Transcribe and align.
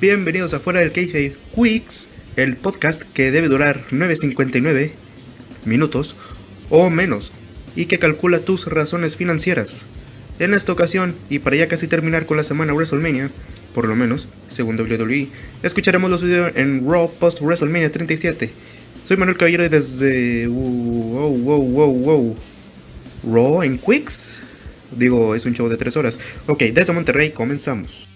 Bienvenidos 0.00 0.54
a 0.54 0.60
Fuera 0.60 0.78
del 0.78 0.92
Keyfabe 0.92 1.34
Quicks, 1.56 2.06
el 2.36 2.56
podcast 2.56 3.02
que 3.02 3.32
debe 3.32 3.48
durar 3.48 3.82
9.59 3.90 4.92
minutos 5.64 6.14
o 6.70 6.88
menos 6.88 7.32
y 7.74 7.86
que 7.86 7.98
calcula 7.98 8.38
tus 8.38 8.66
razones 8.66 9.16
financieras. 9.16 9.80
En 10.38 10.54
esta 10.54 10.70
ocasión, 10.70 11.16
y 11.28 11.40
para 11.40 11.56
ya 11.56 11.66
casi 11.66 11.88
terminar 11.88 12.26
con 12.26 12.36
la 12.36 12.44
semana 12.44 12.74
WrestleMania, 12.74 13.32
por 13.74 13.88
lo 13.88 13.96
menos, 13.96 14.28
según 14.50 14.78
WWE, 14.78 15.30
escucharemos 15.64 16.12
los 16.12 16.22
videos 16.22 16.52
en 16.54 16.88
Raw 16.88 17.10
Post 17.18 17.40
WrestleMania 17.40 17.90
37. 17.90 18.50
Soy 19.04 19.16
Manuel 19.16 19.36
Caballero 19.36 19.64
y 19.64 19.68
desde... 19.68 20.46
Wow, 20.46 21.36
wow, 21.38 21.60
wow, 21.60 21.92
wow. 21.92 22.36
Raw 23.24 23.62
en 23.64 23.78
Quicks. 23.78 24.38
Digo, 24.96 25.34
es 25.34 25.44
un 25.44 25.54
show 25.54 25.68
de 25.68 25.76
3 25.76 25.96
horas. 25.96 26.20
Ok, 26.46 26.62
desde 26.72 26.92
Monterrey 26.92 27.32
comenzamos. 27.32 28.07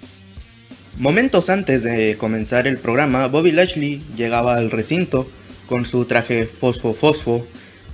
Momentos 0.99 1.49
antes 1.49 1.83
de 1.83 2.17
comenzar 2.19 2.67
el 2.67 2.77
programa, 2.77 3.27
Bobby 3.27 3.51
Lashley 3.51 4.03
llegaba 4.15 4.57
al 4.57 4.71
recinto 4.71 5.27
con 5.67 5.87
su 5.87 6.05
traje 6.05 6.45
fosfo 6.47 6.93
fosfo 6.93 7.47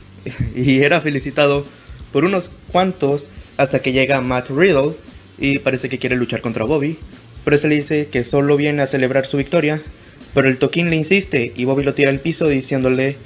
y 0.56 0.80
era 0.80 1.00
felicitado 1.00 1.64
por 2.12 2.24
unos 2.24 2.50
cuantos 2.72 3.28
hasta 3.56 3.82
que 3.82 3.92
llega 3.92 4.20
Matt 4.20 4.50
Riddle 4.50 4.96
y 5.38 5.60
parece 5.60 5.88
que 5.88 6.00
quiere 6.00 6.16
luchar 6.16 6.40
contra 6.40 6.64
Bobby, 6.64 6.98
pero 7.44 7.56
se 7.56 7.68
le 7.68 7.76
dice 7.76 8.08
que 8.08 8.24
solo 8.24 8.56
viene 8.56 8.82
a 8.82 8.88
celebrar 8.88 9.26
su 9.26 9.36
victoria, 9.36 9.80
pero 10.34 10.48
el 10.48 10.58
toquín 10.58 10.90
le 10.90 10.96
insiste 10.96 11.52
y 11.54 11.64
Bobby 11.66 11.84
lo 11.84 11.94
tira 11.94 12.10
al 12.10 12.18
piso 12.18 12.48
diciéndole 12.48 13.16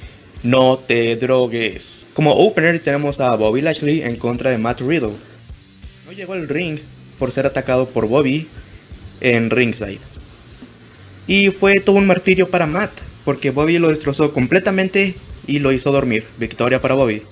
no 0.43 0.79
te 0.79 1.17
drogues. 1.17 2.05
Como 2.13 2.33
opener 2.33 2.81
tenemos 2.81 3.21
a 3.21 3.35
Bobby 3.37 3.63
Lashley 3.63 4.03
en 4.03 4.17
contra 4.17 4.51
de 4.51 4.59
Matt 4.59 4.83
Riddle. 4.83 5.15
No 6.05 6.13
llegó 6.13 6.35
al 6.35 6.47
ring 6.47 6.79
por 7.19 7.33
ser 7.33 7.47
atacado 7.47 7.89
por 7.89 8.07
Bobby 8.07 8.49
en 9.23 9.49
ringside. 9.51 10.01
Y 11.27 11.51
fue 11.51 11.81
todo 11.81 11.97
un 11.97 12.07
martirio 12.07 12.51
para 12.51 12.67
Matt, 12.67 12.91
porque 13.25 13.51
Bobby 13.51 13.79
lo 13.79 13.89
destrozó 13.89 14.35
completamente 14.35 15.15
y 15.47 15.61
lo 15.61 15.73
hizo 15.73 15.93
dormir. 15.93 16.27
Victoria 16.39 16.81
para 16.81 16.95
Bobby. 16.95 17.23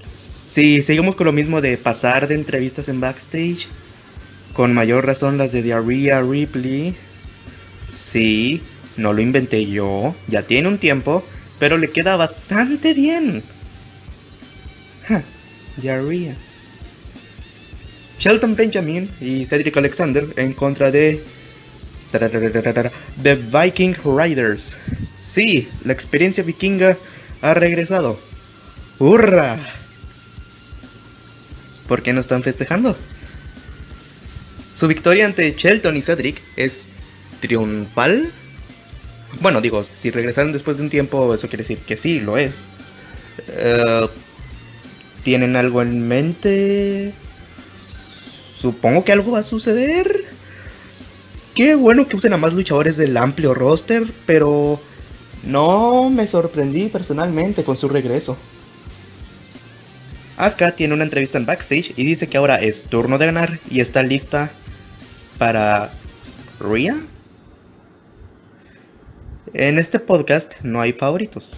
Si 0.00 0.82
seguimos 0.82 1.16
con 1.16 1.26
lo 1.26 1.32
mismo 1.32 1.60
de 1.60 1.78
pasar 1.78 2.28
de 2.28 2.34
entrevistas 2.34 2.88
en 2.88 3.00
backstage, 3.00 3.68
con 4.52 4.74
mayor 4.74 5.06
razón 5.06 5.38
las 5.38 5.52
de 5.52 5.62
Diarrhea 5.62 6.20
Ripley. 6.20 6.94
Sí, 7.88 8.60
no 8.96 9.12
lo 9.12 9.22
inventé 9.22 9.66
yo, 9.66 10.14
ya 10.26 10.42
tiene 10.42 10.68
un 10.68 10.78
tiempo, 10.78 11.24
pero 11.58 11.78
le 11.78 11.90
queda 11.90 12.16
bastante 12.16 12.92
bien. 12.92 13.42
Diarrhea. 15.76 16.36
Shelton 18.18 18.56
Benjamin 18.56 19.10
y 19.20 19.46
Cedric 19.46 19.76
Alexander 19.76 20.26
en 20.36 20.52
contra 20.52 20.90
de 20.90 21.22
The 23.22 23.34
Viking 23.34 23.94
Riders. 24.04 24.76
Sí, 25.18 25.68
la 25.84 25.92
experiencia 25.92 26.44
vikinga 26.44 26.96
ha 27.40 27.54
regresado. 27.54 28.20
¡Hurra! 28.98 29.58
¿Por 31.88 32.02
qué 32.02 32.12
no 32.12 32.20
están 32.20 32.42
festejando? 32.42 32.96
Su 34.74 34.86
victoria 34.88 35.26
ante 35.26 35.52
Shelton 35.52 35.96
y 35.96 36.02
Cedric 36.02 36.40
es 36.56 36.88
triunfal. 37.40 38.30
Bueno, 39.40 39.60
digo, 39.60 39.84
si 39.84 40.10
regresaron 40.10 40.52
después 40.52 40.76
de 40.76 40.84
un 40.84 40.90
tiempo, 40.90 41.34
eso 41.34 41.48
quiere 41.48 41.62
decir 41.62 41.78
que 41.78 41.96
sí, 41.96 42.20
lo 42.20 42.38
es. 42.38 42.54
Uh, 43.48 44.06
¿Tienen 45.24 45.56
algo 45.56 45.82
en 45.82 46.06
mente? 46.06 47.12
Supongo 48.56 49.04
que 49.04 49.12
algo 49.12 49.32
va 49.32 49.40
a 49.40 49.44
suceder. 49.44 50.24
Qué 51.54 51.74
bueno 51.74 52.08
que 52.08 52.16
usen 52.16 52.32
a 52.32 52.36
más 52.36 52.54
luchadores 52.54 52.96
del 52.96 53.16
amplio 53.16 53.54
roster, 53.54 54.04
pero 54.26 54.80
no 55.44 56.10
me 56.10 56.26
sorprendí 56.26 56.88
personalmente 56.88 57.64
con 57.64 57.76
su 57.76 57.88
regreso. 57.88 58.36
Asuka 60.36 60.74
tiene 60.74 60.94
una 60.94 61.04
entrevista 61.04 61.38
en 61.38 61.46
backstage 61.46 61.92
y 61.96 62.04
dice 62.04 62.28
que 62.28 62.36
ahora 62.36 62.56
es 62.56 62.84
turno 62.84 63.18
de 63.18 63.26
ganar 63.26 63.60
y 63.70 63.80
está 63.80 64.02
lista 64.02 64.50
para 65.38 65.92
Rhea. 66.58 66.96
En 69.52 69.78
este 69.78 70.00
podcast 70.00 70.54
no 70.62 70.80
hay 70.80 70.92
favoritos. 70.92 71.50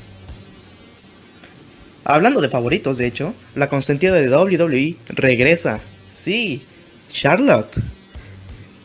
Hablando 2.05 2.41
de 2.41 2.51
favoritos, 2.51 2.99
de 2.99 3.07
hecho, 3.07 3.35
la 3.55 3.69
consentida 3.69 4.13
de 4.13 4.29
WWE 4.29 4.97
regresa. 5.09 5.81
Sí, 6.15 6.67
Charlotte. 7.17 7.81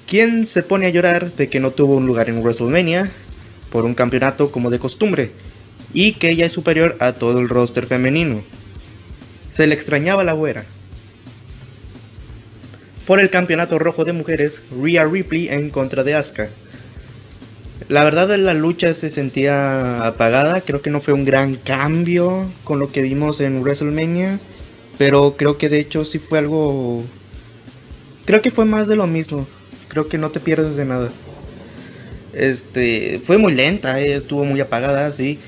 Quien 0.07 0.47
se 0.47 0.63
pone 0.63 0.85
a 0.85 0.89
llorar 0.89 1.35
de 1.35 1.49
que 1.49 1.59
no 1.59 1.71
tuvo 1.71 1.97
un 1.97 2.07
lugar 2.07 2.29
en 2.29 2.41
WrestleMania 2.41 3.11
por 3.69 3.83
un 3.83 3.93
campeonato 3.93 4.53
como 4.53 4.69
de 4.69 4.79
costumbre 4.79 5.31
y 5.93 6.13
que 6.13 6.29
ella 6.29 6.45
es 6.45 6.53
superior 6.53 6.95
a 7.01 7.11
todo 7.13 7.41
el 7.41 7.49
roster 7.49 7.85
femenino. 7.85 8.41
Se 9.51 9.67
le 9.67 9.75
extrañaba 9.75 10.23
la 10.23 10.31
güera. 10.31 10.63
Por 13.05 13.19
el 13.19 13.29
campeonato 13.29 13.79
rojo 13.79 14.05
de 14.05 14.13
mujeres, 14.13 14.61
Rhea 14.81 15.03
Ripley 15.03 15.49
en 15.49 15.69
contra 15.69 16.05
de 16.05 16.15
Asuka. 16.15 16.49
La 17.89 18.05
verdad 18.05 18.33
la 18.37 18.53
lucha 18.53 18.93
se 18.93 19.09
sentía 19.09 20.05
apagada, 20.07 20.61
creo 20.61 20.81
que 20.81 20.89
no 20.89 21.01
fue 21.01 21.13
un 21.13 21.25
gran 21.25 21.55
cambio 21.55 22.49
con 22.63 22.79
lo 22.79 22.93
que 22.93 23.01
vimos 23.01 23.41
en 23.41 23.61
WrestleMania, 23.61 24.39
pero 24.97 25.35
creo 25.35 25.57
que 25.57 25.67
de 25.67 25.79
hecho 25.79 26.05
sí 26.05 26.17
fue 26.17 26.39
algo 26.39 27.03
creo 28.25 28.41
que 28.41 28.51
fue 28.51 28.65
más 28.65 28.87
de 28.87 28.95
lo 28.95 29.07
mismo. 29.07 29.47
Creo 29.87 30.07
que 30.07 30.17
no 30.17 30.31
te 30.31 30.39
pierdes 30.39 30.75
de 30.75 30.85
nada. 30.85 31.11
Este, 32.33 33.19
fue 33.23 33.37
muy 33.37 33.53
lenta, 33.53 33.99
eh, 33.99 34.15
estuvo 34.15 34.45
muy 34.45 34.59
apagada, 34.61 35.11
sí. 35.11 35.39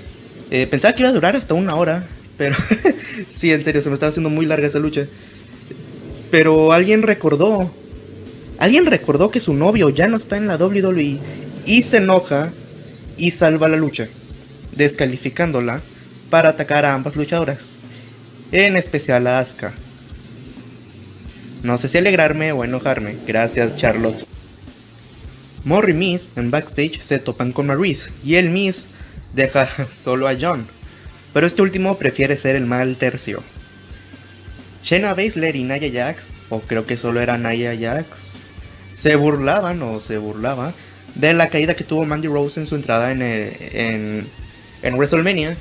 Eh, 0.52 0.68
pensaba 0.68 0.94
que 0.94 1.02
iba 1.02 1.10
a 1.10 1.14
durar 1.14 1.36
hasta 1.36 1.54
una 1.54 1.76
hora, 1.76 2.06
pero 2.38 2.56
sí, 3.32 3.52
en 3.52 3.64
serio, 3.64 3.82
se 3.82 3.90
me 3.90 3.94
estaba 3.94 4.10
haciendo 4.10 4.30
muy 4.30 4.46
larga 4.46 4.68
esa 4.68 4.80
lucha. 4.80 5.08
Pero 6.30 6.74
alguien 6.74 7.04
recordó, 7.04 7.72
alguien 8.58 8.86
recordó 8.86 9.32
que 9.32 9.40
su 9.40 9.54
novio 9.54 9.90
ya 9.90 10.08
no 10.08 10.18
está 10.18 10.38
en 10.38 10.48
la 10.48 10.58
WWE 10.58 11.20
y 11.66 11.84
se 11.84 11.98
enoja 11.98 12.52
y 13.18 13.32
salva 13.32 13.68
la 13.68 13.78
lucha, 13.78 14.08
descalificándola 14.76 15.82
para 16.30 16.50
atacar 16.50 16.86
a 16.86 16.94
ambas 16.94 17.16
luchadoras, 17.16 17.78
en 18.52 18.76
especial 18.76 19.28
a 19.28 19.40
Asuka. 19.40 19.74
No 21.63 21.78
sé 21.78 21.90
si 21.90 21.97
alegrarme 21.97 22.51
o 22.51 22.63
enojarme. 22.63 23.16
Gracias, 23.25 23.78
Charlotte. 23.78 24.28
Morri 25.63 25.94
y 25.94 25.96
Miss 25.96 26.29
en 26.35 26.51
backstage 26.51 27.00
se 27.00 27.19
topan 27.19 27.53
con 27.53 27.68
Maurice 27.68 28.09
y 28.24 28.35
el 28.35 28.50
Miss 28.50 28.88
deja 29.34 29.69
solo 29.96 30.28
a 30.28 30.35
John, 30.40 30.68
pero 31.34 31.47
este 31.47 31.62
último 31.62 31.97
prefiere 31.97 32.35
ser 32.35 32.57
el 32.57 32.66
mal 32.66 32.97
tercio. 32.97 33.41
Shayna 34.84 35.13
Baszler 35.13 35.56
y 35.56 35.63
Nia 35.63 35.79
Jax, 35.79 36.31
o 36.50 36.59
creo 36.59 36.85
que 36.85 36.97
solo 36.97 37.22
era 37.22 37.38
Nia 37.38 37.78
Jax, 37.80 38.47
se 38.94 39.16
burlaban 39.16 39.81
o 39.81 40.01
se 40.01 40.18
burlaba 40.18 40.74
de 41.16 41.34
la 41.34 41.47
caída 41.47 41.75
que 41.75 41.85
tuvo 41.85 42.03
Mandy 42.03 42.28
Rose 42.28 42.59
en 42.59 42.68
su 42.68 42.75
entrada 42.75 43.12
en, 43.12 43.22
en, 43.22 44.28
en 44.81 44.95
WrestleMania 44.95 45.56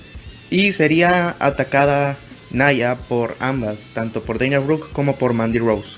y 0.50 0.72
sería 0.72 1.36
atacada 1.38 2.16
Naya 2.52 2.96
por 2.96 3.36
ambas, 3.40 3.90
tanto 3.94 4.22
por 4.22 4.38
Dana 4.38 4.58
Brooke 4.58 4.92
como 4.92 5.16
por 5.16 5.32
Mandy 5.32 5.58
Rose. 5.58 5.90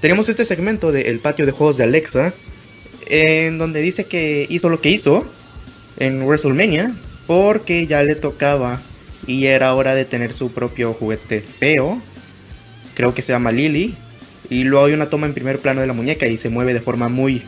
Tenemos 0.00 0.28
este 0.28 0.44
segmento 0.44 0.92
del 0.92 1.18
patio 1.18 1.46
de 1.46 1.52
juegos 1.52 1.76
de 1.76 1.84
Alexa, 1.84 2.34
en 3.06 3.58
donde 3.58 3.80
dice 3.80 4.04
que 4.04 4.46
hizo 4.48 4.68
lo 4.68 4.80
que 4.80 4.90
hizo 4.90 5.24
en 5.98 6.22
WrestleMania 6.22 6.94
porque 7.26 7.86
ya 7.86 8.02
le 8.02 8.14
tocaba 8.14 8.80
y 9.26 9.46
era 9.46 9.74
hora 9.74 9.94
de 9.94 10.04
tener 10.04 10.32
su 10.32 10.52
propio 10.52 10.92
juguete 10.92 11.40
feo. 11.40 12.00
Creo 12.94 13.14
que 13.14 13.22
se 13.22 13.32
llama 13.32 13.50
Lily. 13.50 13.94
Y 14.50 14.64
luego 14.64 14.86
hay 14.86 14.92
una 14.92 15.08
toma 15.08 15.26
en 15.26 15.32
primer 15.32 15.58
plano 15.58 15.80
de 15.80 15.86
la 15.86 15.94
muñeca 15.94 16.26
y 16.26 16.36
se 16.36 16.50
mueve 16.50 16.74
de 16.74 16.80
forma 16.80 17.08
muy 17.08 17.42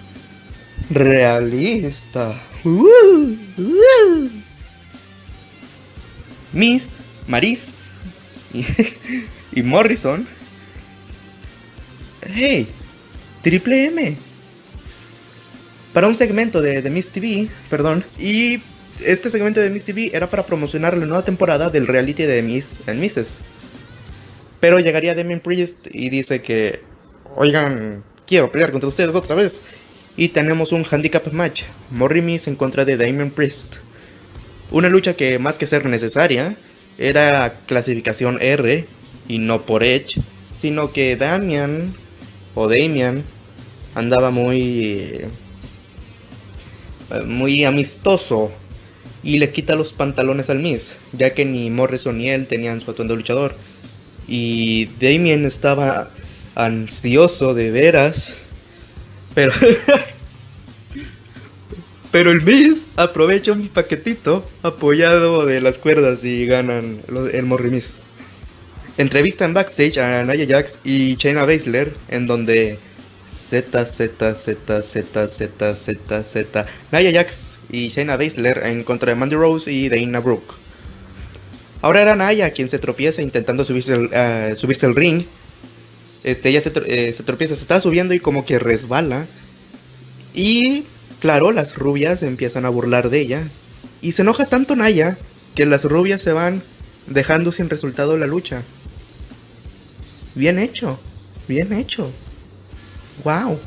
realista. 0.88 2.40
Miss 6.52 6.96
Maris 7.26 7.92
y, 9.52 9.62
Morrison. 9.62 10.26
¡Hey! 12.34 12.68
Triple 13.42 13.84
M. 13.86 14.16
Para 15.92 16.08
un 16.08 16.16
segmento 16.16 16.60
de, 16.60 16.82
de 16.82 16.90
Miss 16.90 17.10
TV, 17.10 17.48
perdón. 17.70 18.04
Y 18.18 18.60
este 19.04 19.30
segmento 19.30 19.60
de 19.60 19.70
Miss 19.70 19.84
TV 19.84 20.10
era 20.14 20.28
para 20.28 20.46
promocionar 20.46 20.96
la 20.96 21.06
nueva 21.06 21.24
temporada 21.24 21.70
del 21.70 21.86
reality 21.86 22.24
de 22.24 22.42
Miss 22.42 22.78
and 22.86 23.00
Mrs. 23.00 23.38
Pero 24.60 24.78
llegaría 24.78 25.14
Damien 25.14 25.40
Priest 25.40 25.86
y 25.92 26.10
dice 26.10 26.42
que, 26.42 26.80
oigan, 27.36 28.02
quiero 28.26 28.50
pelear 28.50 28.72
contra 28.72 28.88
ustedes 28.88 29.14
otra 29.14 29.34
vez. 29.34 29.64
Y 30.16 30.28
tenemos 30.28 30.72
un 30.72 30.84
handicap 30.90 31.30
match, 31.32 31.64
Morri 31.90 32.22
Miss 32.22 32.46
en 32.46 32.56
contra 32.56 32.84
de 32.84 32.96
Damien 32.96 33.30
Priest. 33.30 33.76
Una 34.70 34.88
lucha 34.88 35.14
que 35.14 35.38
más 35.38 35.58
que 35.58 35.66
ser 35.66 35.84
necesaria, 35.86 36.56
era 36.98 37.58
clasificación 37.66 38.38
R 38.40 38.86
y 39.28 39.38
no 39.38 39.62
por 39.62 39.82
Edge, 39.82 40.20
sino 40.52 40.92
que 40.92 41.16
Damian 41.16 41.94
o 42.54 42.68
Damian 42.68 43.24
andaba 43.94 44.30
muy 44.30 45.26
eh, 47.10 47.22
muy 47.24 47.64
amistoso 47.64 48.50
y 49.22 49.38
le 49.38 49.50
quita 49.50 49.74
los 49.74 49.92
pantalones 49.92 50.50
al 50.50 50.60
Miz, 50.60 50.96
ya 51.12 51.34
que 51.34 51.44
ni 51.44 51.70
Morrison 51.70 52.18
ni 52.18 52.30
él 52.30 52.46
tenían 52.46 52.80
su 52.80 52.90
atuendo 52.90 53.16
luchador. 53.16 53.54
Y 54.28 54.86
Damien 55.00 55.44
estaba 55.44 56.10
ansioso 56.54 57.54
de 57.54 57.70
veras, 57.70 58.34
pero 59.34 59.52
pero 62.16 62.30
el 62.30 62.40
Miz 62.40 62.86
aprovecha 62.96 63.52
un 63.52 63.68
paquetito 63.68 64.48
apoyado 64.62 65.44
de 65.44 65.60
las 65.60 65.76
cuerdas 65.76 66.24
y 66.24 66.46
ganan 66.46 67.02
el 67.30 67.42
Morri 67.44 67.68
Miz. 67.68 68.00
Entrevista 68.96 69.44
en 69.44 69.52
backstage 69.52 69.98
a 69.98 70.24
Naya 70.24 70.46
Jax 70.48 70.78
y 70.82 71.16
Shayna 71.16 71.44
Baszler 71.44 71.92
en 72.08 72.26
donde 72.26 72.78
Z, 73.28 73.84
Z, 73.84 74.34
Z, 74.34 74.82
Z, 74.82 75.28
Z, 75.28 75.74
Z, 75.74 76.24
Z. 76.24 76.66
Naya 76.90 77.12
Jax 77.12 77.58
y 77.70 77.88
Shayna 77.88 78.16
Baszler 78.16 78.62
en 78.64 78.82
contra 78.82 79.10
de 79.10 79.16
Mandy 79.16 79.36
Rose 79.36 79.70
y 79.70 79.90
Dana 79.90 80.20
Brooke. 80.20 80.54
Ahora 81.82 82.00
era 82.00 82.14
Naya 82.14 82.50
quien 82.52 82.70
se 82.70 82.78
tropieza 82.78 83.20
intentando 83.20 83.62
subirse 83.62 83.92
al, 83.92 84.04
uh, 84.06 84.56
subirse 84.56 84.86
al 84.86 84.94
ring. 84.94 85.26
Este, 86.24 86.48
ella 86.48 86.62
eh, 86.86 87.12
se, 87.12 87.22
tropieza, 87.24 87.56
se 87.56 87.60
está 87.60 87.78
subiendo 87.78 88.14
y 88.14 88.20
como 88.20 88.46
que 88.46 88.58
resbala. 88.58 89.26
Y 90.32 90.84
claro, 91.20 91.52
las 91.52 91.76
rubias 91.76 92.22
empiezan 92.22 92.64
a 92.64 92.70
burlar 92.70 93.10
de 93.10 93.20
ella. 93.20 93.48
Y 94.02 94.12
se 94.12 94.22
enoja 94.22 94.46
tanto 94.46 94.76
Naya 94.76 95.18
que 95.54 95.66
las 95.66 95.84
rubias 95.84 96.22
se 96.22 96.32
van 96.32 96.62
dejando 97.06 97.52
sin 97.52 97.70
resultado 97.70 98.16
la 98.16 98.26
lucha. 98.26 98.62
Bien 100.34 100.58
hecho, 100.58 100.98
bien 101.48 101.72
hecho. 101.72 102.12
¡Wow! 103.24 103.58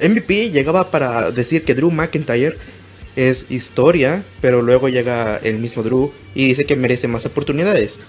MVP 0.00 0.50
llegaba 0.50 0.90
para 0.90 1.32
decir 1.32 1.64
que 1.64 1.74
Drew 1.74 1.90
McIntyre 1.90 2.56
es 3.16 3.50
historia, 3.50 4.22
pero 4.40 4.62
luego 4.62 4.88
llega 4.88 5.38
el 5.38 5.58
mismo 5.58 5.82
Drew 5.82 6.12
y 6.34 6.46
dice 6.46 6.66
que 6.66 6.76
merece 6.76 7.08
más 7.08 7.26
oportunidades. 7.26 8.06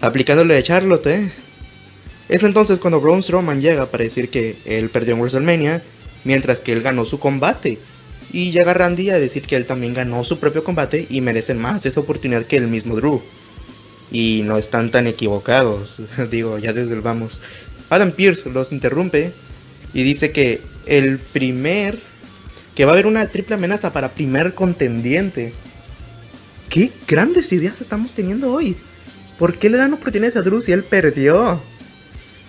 Aplicándole 0.00 0.56
a 0.56 0.62
Charlotte, 0.62 1.06
¿eh? 1.06 1.32
Es 2.28 2.42
entonces 2.42 2.80
cuando 2.80 3.00
Braun 3.00 3.22
Strowman 3.22 3.60
llega 3.60 3.90
para 3.90 4.04
decir 4.04 4.28
que 4.28 4.56
él 4.64 4.88
perdió 4.88 5.14
en 5.14 5.20
WrestleMania, 5.20 5.82
mientras 6.24 6.60
que 6.60 6.72
él 6.72 6.82
ganó 6.82 7.04
su 7.04 7.18
combate. 7.18 7.78
Y 8.32 8.50
llega 8.50 8.74
Randy 8.74 9.10
a 9.10 9.18
decir 9.18 9.42
que 9.42 9.56
él 9.56 9.66
también 9.66 9.94
ganó 9.94 10.24
su 10.24 10.38
propio 10.38 10.64
combate 10.64 11.06
y 11.10 11.20
merece 11.20 11.54
más 11.54 11.84
esa 11.84 12.00
oportunidad 12.00 12.46
que 12.46 12.56
el 12.56 12.68
mismo 12.68 12.96
Drew. 12.96 13.22
Y 14.10 14.42
no 14.44 14.58
están 14.58 14.90
tan 14.90 15.06
equivocados, 15.06 15.96
digo, 16.30 16.58
ya 16.58 16.72
desde 16.72 16.94
el 16.94 17.00
vamos. 17.00 17.38
Adam 17.90 18.12
Pierce 18.12 18.48
los 18.50 18.72
interrumpe 18.72 19.32
y 19.92 20.02
dice 20.02 20.32
que 20.32 20.62
el 20.86 21.18
primer. 21.18 21.98
que 22.74 22.86
va 22.86 22.92
a 22.92 22.94
haber 22.94 23.06
una 23.06 23.26
triple 23.28 23.56
amenaza 23.56 23.92
para 23.92 24.12
primer 24.12 24.54
contendiente. 24.54 25.52
¿Qué 26.70 26.90
grandes 27.06 27.52
ideas 27.52 27.82
estamos 27.82 28.12
teniendo 28.12 28.50
hoy? 28.50 28.76
¿Por 29.38 29.58
qué 29.58 29.68
le 29.68 29.76
dan 29.76 29.92
oportunidades 29.92 30.36
a 30.36 30.42
Drew 30.42 30.62
si 30.62 30.72
él 30.72 30.84
perdió? 30.84 31.60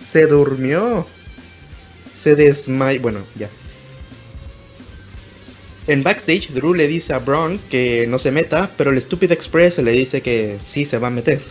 Se 0.02 0.26
durmió. 0.26 1.06
Se 2.24 2.34
desmayó. 2.34 3.02
Bueno, 3.02 3.20
ya. 3.38 3.50
En 5.86 6.02
backstage, 6.02 6.48
Drew 6.54 6.72
le 6.72 6.88
dice 6.88 7.12
a 7.12 7.18
Braun 7.18 7.60
que 7.68 8.06
no 8.06 8.18
se 8.18 8.30
meta, 8.30 8.70
pero 8.78 8.92
el 8.92 9.02
Stupid 9.02 9.30
Express 9.30 9.76
le 9.76 9.92
dice 9.92 10.22
que 10.22 10.56
sí 10.66 10.86
se 10.86 10.96
va 10.96 11.08
a 11.08 11.10
meter. 11.10 11.42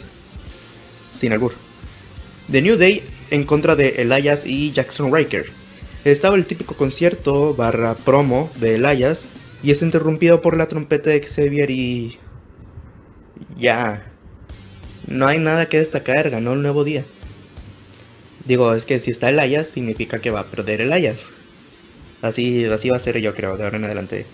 Sin 1.13 1.31
albur. 1.31 1.53
The 2.51 2.63
New 2.63 2.75
Day 2.75 3.03
en 3.29 3.43
contra 3.43 3.75
de 3.75 3.89
Elias 4.01 4.47
y 4.47 4.71
Jackson 4.71 5.13
Riker. 5.13 5.45
Estaba 6.05 6.37
el 6.37 6.47
típico 6.47 6.73
concierto 6.73 7.53
barra 7.53 7.93
promo 7.93 8.49
de 8.59 8.77
Elias 8.77 9.25
y 9.61 9.69
es 9.69 9.83
interrumpido 9.83 10.41
por 10.41 10.57
la 10.57 10.67
trompeta 10.67 11.11
de 11.11 11.21
Xavier 11.21 11.69
y... 11.69 12.17
Ya. 13.59 14.11
No 15.05 15.27
hay 15.27 15.37
nada 15.37 15.69
que 15.69 15.77
destacar, 15.77 16.31
ganó 16.31 16.53
el 16.53 16.63
nuevo 16.63 16.83
día. 16.83 17.05
Digo, 18.45 18.73
es 18.73 18.85
que 18.85 18.99
si 18.99 19.11
está 19.11 19.29
Elias 19.29 19.67
significa 19.67 20.19
que 20.19 20.31
va 20.31 20.41
a 20.41 20.47
perder 20.47 20.81
Elias. 20.81 21.29
Así, 22.21 22.65
así 22.65 22.89
va 22.89 22.97
a 22.97 22.99
ser 22.99 23.19
yo 23.19 23.33
creo, 23.33 23.57
de 23.57 23.63
ahora 23.63 23.77
en 23.77 23.85
adelante. 23.85 24.25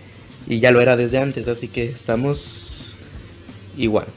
Y 0.48 0.60
ya 0.60 0.72
lo 0.72 0.82
era 0.82 0.98
desde 0.98 1.20
antes, 1.20 1.48
así 1.48 1.68
que 1.68 1.86
estamos 1.86 2.98
igual. 3.78 4.08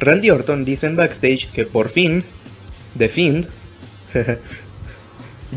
Randy 0.00 0.30
Orton 0.30 0.64
dice 0.64 0.86
en 0.86 0.96
backstage 0.96 1.50
que 1.52 1.64
por 1.64 1.88
fin, 1.88 2.24
The 2.96 3.08
Fiend, 3.08 3.48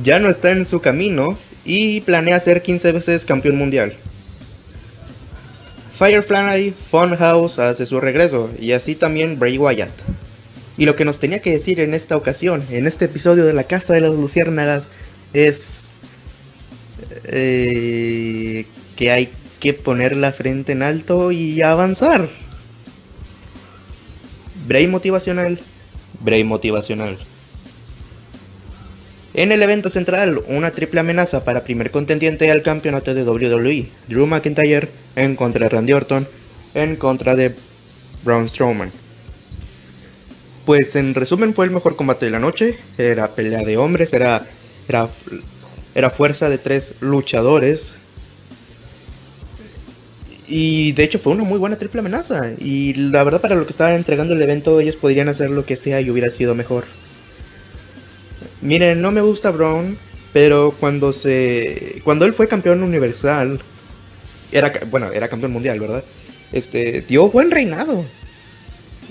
ya 0.03 0.19
no 0.19 0.29
está 0.29 0.51
en 0.51 0.65
su 0.65 0.81
camino 0.81 1.37
y 1.65 2.01
planea 2.01 2.39
ser 2.39 2.61
15 2.61 2.91
veces 2.91 3.25
campeón 3.25 3.57
mundial. 3.57 3.95
Firefly 5.97 6.73
Funhouse 6.89 7.59
hace 7.59 7.85
su 7.85 7.99
regreso 7.99 8.49
y 8.57 8.71
así 8.71 8.95
también 8.95 9.37
Bray 9.37 9.57
Wyatt. 9.57 9.91
Y 10.79 10.85
lo 10.85 10.95
que 10.95 11.03
nos 11.03 11.19
tenía 11.19 11.41
que 11.41 11.51
decir 11.51 11.81
en 11.81 11.93
esta 11.93 12.15
ocasión, 12.15 12.63
en 12.71 12.87
este 12.87 13.05
episodio 13.05 13.45
de 13.45 13.51
la 13.51 13.65
Casa 13.65 13.93
de 13.93 13.99
las 13.99 14.13
Luciérnagas, 14.13 14.91
es 15.33 15.99
eh, 17.25 18.65
que 18.95 19.11
hay 19.11 19.29
que 19.59 19.73
poner 19.73 20.15
la 20.15 20.31
frente 20.31 20.71
en 20.71 20.81
alto 20.81 21.33
y 21.33 21.61
avanzar. 21.61 22.29
Bray 24.69 24.87
motivacional, 24.87 25.59
Bray 26.21 26.45
motivacional. 26.45 27.17
En 29.33 29.51
el 29.51 29.61
evento 29.61 29.89
central, 29.89 30.41
una 30.47 30.71
triple 30.71 31.01
amenaza 31.01 31.43
para 31.43 31.65
primer 31.65 31.91
contendiente 31.91 32.49
al 32.49 32.61
campeonato 32.61 33.13
de 33.13 33.25
WWE, 33.25 33.89
Drew 34.07 34.25
McIntyre 34.27 34.87
en 35.17 35.35
contra 35.35 35.65
de 35.65 35.69
Randy 35.69 35.91
Orton, 35.91 36.25
en 36.73 36.95
contra 36.95 37.35
de 37.35 37.53
Braun 38.23 38.47
Strowman. 38.47 39.08
Pues 40.65 40.95
en 40.95 41.15
resumen 41.15 41.53
fue 41.53 41.65
el 41.65 41.71
mejor 41.71 41.95
combate 41.95 42.25
de 42.25 42.31
la 42.31 42.39
noche, 42.39 42.77
era 42.97 43.33
pelea 43.35 43.63
de 43.63 43.77
hombres, 43.77 44.13
era, 44.13 44.45
era, 44.87 45.09
era 45.95 46.09
fuerza 46.09 46.49
de 46.49 46.57
tres 46.57 46.93
luchadores. 46.99 47.95
Y 50.47 50.93
de 50.93 51.03
hecho 51.03 51.19
fue 51.19 51.33
una 51.33 51.43
muy 51.43 51.59
buena 51.59 51.77
triple 51.77 51.99
amenaza. 51.99 52.53
Y 52.59 52.93
la 52.93 53.23
verdad 53.23 53.41
para 53.41 53.55
lo 53.55 53.65
que 53.65 53.71
estaba 53.71 53.93
entregando 53.95 54.33
el 54.33 54.41
evento 54.41 54.79
ellos 54.79 54.95
podrían 54.95 55.29
hacer 55.29 55.49
lo 55.49 55.65
que 55.65 55.75
sea 55.75 56.01
y 56.01 56.09
hubiera 56.09 56.31
sido 56.31 56.55
mejor. 56.55 56.85
Miren, 58.61 59.01
no 59.01 59.11
me 59.11 59.21
gusta 59.21 59.51
Brown, 59.51 59.97
pero 60.33 60.75
cuando 60.79 61.13
se 61.13 62.01
cuando 62.03 62.25
él 62.25 62.33
fue 62.33 62.47
campeón 62.47 62.83
universal, 62.83 63.59
era 64.51 64.73
bueno, 64.89 65.11
era 65.11 65.29
campeón 65.29 65.53
mundial, 65.53 65.79
¿verdad? 65.79 66.03
Este, 66.51 67.01
dio 67.07 67.29
buen 67.29 67.51
reinado. 67.51 68.05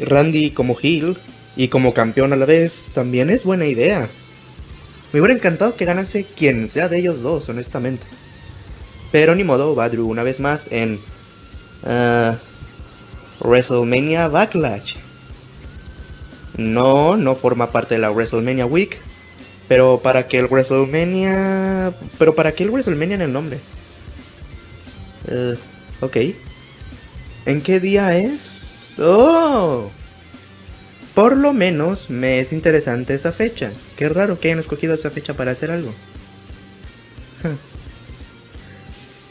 Randy 0.00 0.50
como 0.50 0.76
heel 0.80 1.16
y 1.58 1.68
como 1.68 1.92
campeón 1.92 2.32
a 2.32 2.36
la 2.36 2.46
vez 2.46 2.92
también 2.94 3.30
es 3.30 3.42
buena 3.42 3.66
idea. 3.66 4.08
Me 5.12 5.20
hubiera 5.20 5.34
encantado 5.34 5.74
que 5.74 5.84
ganase 5.84 6.24
quien 6.24 6.68
sea 6.68 6.88
de 6.88 7.00
ellos 7.00 7.20
dos, 7.20 7.48
honestamente. 7.48 8.06
Pero 9.10 9.34
ni 9.34 9.42
modo, 9.42 9.74
va 9.74 9.88
una 9.88 10.22
vez 10.22 10.38
más 10.38 10.68
en 10.70 11.00
uh, 11.82 12.36
WrestleMania 13.40 14.28
Backlash. 14.28 14.94
No, 16.56 17.16
no 17.16 17.34
forma 17.34 17.72
parte 17.72 17.96
de 17.96 18.02
la 18.02 18.12
WrestleMania 18.12 18.64
Week, 18.64 18.96
pero 19.66 19.98
para 20.00 20.28
que 20.28 20.38
el 20.38 20.46
WrestleMania. 20.46 21.92
Pero 22.18 22.36
para 22.36 22.52
que 22.52 22.62
el 22.62 22.70
WrestleMania 22.70 23.16
en 23.16 23.22
el 23.22 23.32
nombre. 23.32 23.58
Uh, 25.26 25.56
ok. 26.04 26.16
¿En 27.46 27.62
qué 27.62 27.80
día 27.80 28.16
es? 28.16 28.94
¡Oh! 29.00 29.90
Por 31.18 31.36
lo 31.36 31.52
menos 31.52 32.10
me 32.10 32.38
es 32.38 32.52
interesante 32.52 33.12
esa 33.12 33.32
fecha. 33.32 33.72
Qué 33.96 34.08
raro 34.08 34.38
que 34.38 34.46
hayan 34.46 34.60
escogido 34.60 34.94
esa 34.94 35.10
fecha 35.10 35.34
para 35.34 35.50
hacer 35.50 35.72
algo. 35.72 35.92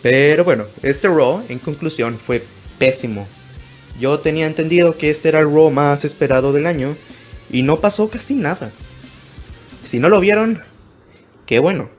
Pero 0.01 0.43
bueno, 0.43 0.65
este 0.83 1.07
Raw, 1.07 1.45
en 1.47 1.59
conclusión, 1.59 2.19
fue 2.19 2.43
pésimo. 2.77 3.25
Yo 4.01 4.19
tenía 4.19 4.47
entendido 4.47 4.97
que 4.97 5.09
este 5.09 5.29
era 5.29 5.39
el 5.39 5.45
Raw 5.45 5.71
más 5.71 6.03
esperado 6.03 6.51
del 6.51 6.65
año 6.65 6.97
y 7.49 7.63
no 7.63 7.79
pasó 7.79 8.09
casi 8.09 8.35
nada. 8.35 8.69
Si 9.85 9.97
no 9.97 10.09
lo 10.09 10.19
vieron, 10.19 10.61
qué 11.45 11.59
bueno. 11.59 11.89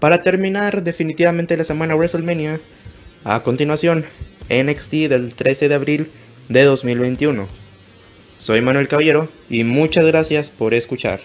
Para 0.00 0.24
terminar 0.24 0.82
definitivamente 0.82 1.56
la 1.56 1.62
semana 1.62 1.94
WrestleMania, 1.94 2.60
a 3.22 3.40
continuación, 3.44 4.04
NXT 4.50 4.92
del 5.08 5.36
13 5.36 5.68
de 5.68 5.74
abril 5.76 6.10
de 6.48 6.64
2021. 6.64 7.67
Soy 8.48 8.62
Manuel 8.62 8.88
Caballero 8.88 9.28
y 9.50 9.62
muchas 9.64 10.06
gracias 10.06 10.48
por 10.48 10.72
escuchar. 10.72 11.20